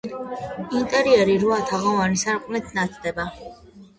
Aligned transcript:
ინტერიერი 0.79 1.35
რვა 1.43 1.59
თაღოვანი 1.71 2.19
სარკმლით 2.21 2.75
ნათდება. 2.79 3.29